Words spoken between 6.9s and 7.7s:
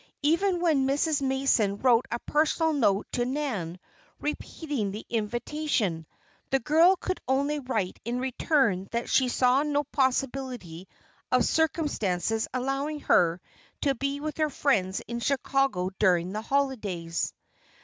could only